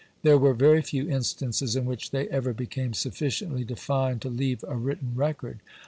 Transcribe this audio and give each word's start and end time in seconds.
There 0.23 0.39
were 0.39 0.55
very 0.55 0.81
few 0.81 1.07
instances 1.07 1.75
in 1.75 1.85
which 1.85 2.09
they 2.09 2.27
ever 2.29 2.53
became 2.55 2.95
sufficiently 2.95 3.63
defined 3.63 4.23
to 4.23 4.29
leave 4.29 4.63
a 4.63 4.73
wiltten 4.73 5.15
record. 5.15 5.59